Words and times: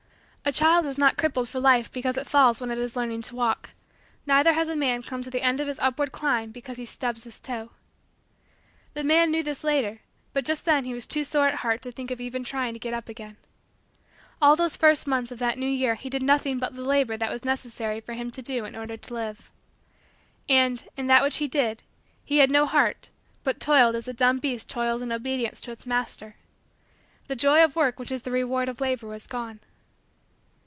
A 0.43 0.51
child 0.53 0.85
is 0.85 0.97
not 0.97 1.17
crippled 1.17 1.47
for 1.47 1.61
life 1.61 1.89
because 1.91 2.17
it 2.17 2.27
falls 2.27 2.59
when 2.59 2.71
it 2.71 2.77
is 2.77 2.95
learning 2.95 3.21
to 3.21 3.35
walk; 3.35 3.69
neither 4.25 4.51
has 4.51 4.67
a 4.67 4.75
man 4.75 5.01
come 5.01 5.21
to 5.21 5.29
the 5.29 5.43
end 5.43 5.61
of 5.61 5.67
his 5.67 5.79
upward 5.79 6.11
climb 6.11 6.49
because 6.51 6.75
he 6.77 6.83
"stubs 6.83 7.23
his 7.23 7.39
toe." 7.39 7.69
The 8.95 9.03
man 9.03 9.29
knew 9.31 9.43
this 9.43 9.63
later 9.63 10.01
but 10.33 10.43
just 10.43 10.65
then 10.65 10.83
he 10.83 10.95
was 10.95 11.05
too 11.05 11.23
sore 11.23 11.47
at 11.47 11.59
heart 11.59 11.81
to 11.83 11.91
think 11.91 12.11
of 12.11 12.19
even 12.19 12.43
trying 12.43 12.73
to 12.73 12.79
get 12.81 12.93
up 12.93 13.07
again. 13.07 13.37
All 14.41 14.55
those 14.57 14.75
first 14.75 15.05
months 15.07 15.31
of 15.31 15.39
that 15.39 15.57
new 15.59 15.69
year 15.69 15.93
he 15.95 16.09
did 16.09 16.23
nothing 16.23 16.57
but 16.57 16.73
the 16.73 16.83
labor 16.83 17.15
that 17.15 17.31
was 17.31 17.45
necessary 17.45 18.01
for 18.01 18.13
him 18.13 18.29
to 18.31 18.41
do 18.41 18.65
in 18.65 18.75
order 18.75 18.97
to 18.97 19.13
live. 19.13 19.51
And, 20.49 20.85
in 20.97 21.07
that 21.07 21.23
which 21.23 21.37
he 21.37 21.47
did, 21.47 21.83
he 22.25 22.39
had 22.39 22.51
no 22.51 22.65
heart 22.65 23.09
but 23.45 23.59
toiled 23.61 23.95
as 23.95 24.07
a 24.07 24.11
dumb 24.13 24.39
beast 24.39 24.67
toils 24.67 25.03
in 25.03 25.13
obedience 25.13 25.61
to 25.61 25.71
its 25.71 25.85
master. 25.85 26.35
The 27.27 27.35
joy 27.37 27.63
of 27.63 27.75
work 27.77 27.99
which 27.99 28.11
is 28.11 28.23
the 28.23 28.31
reward 28.31 28.67
of 28.67 28.81
labor 28.81 29.07
was 29.07 29.27
gone. 29.27 29.61